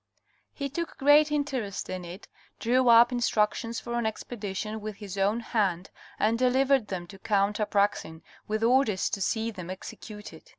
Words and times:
He 0.51 0.67
took 0.67 0.97
great 0.97 1.31
interest 1.31 1.87
in 1.87 2.03
it, 2.03 2.27
drew 2.59 2.89
up 2.89 3.11
instructions 3.11 3.79
for 3.79 3.93
an 3.99 4.07
expedition 4.07 4.81
with 4.81 4.95
his 4.95 5.15
own 5.15 5.39
hand 5.41 5.91
and 6.17 6.39
delivered 6.39 6.87
them 6.87 7.05
to 7.05 7.19
Count 7.19 7.59
Apraxin 7.59 8.23
with 8.47 8.63
orders 8.63 9.11
to 9.11 9.21
see 9.21 9.51
them 9.51 9.69
executed. 9.69 10.49